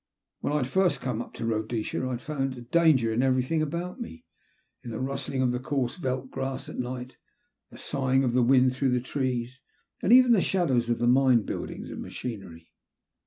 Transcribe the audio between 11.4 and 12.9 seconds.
buildings and machinery.